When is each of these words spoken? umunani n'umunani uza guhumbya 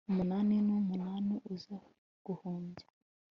umunani 0.09 0.55
n'umunani 0.67 1.35
uza 1.53 1.77
guhumbya 2.25 2.85